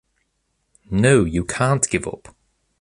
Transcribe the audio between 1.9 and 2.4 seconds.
give up.